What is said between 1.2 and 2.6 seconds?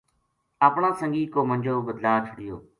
کو منجو بدلا چھڑیو